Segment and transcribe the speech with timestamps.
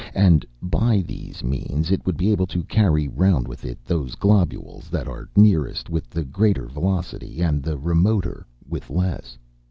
[0.15, 4.89] And, by these means, it would be able to carry round with it those globules
[4.89, 9.37] that are nearest, with the greater velocity; and the remoter, with less.